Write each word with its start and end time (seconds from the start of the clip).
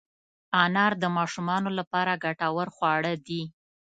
انار 0.63 0.93
د 0.99 1.05
ماشومانو 1.17 1.69
لپاره 1.79 2.21
ګټور 2.23 2.67
خواړه 2.75 3.13
دي. 3.27 3.41